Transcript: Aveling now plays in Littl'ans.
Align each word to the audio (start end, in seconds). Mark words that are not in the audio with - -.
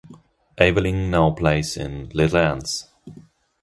Aveling 0.57 1.11
now 1.11 1.29
plays 1.29 1.77
in 1.77 2.09
Littl'ans. 2.09 2.87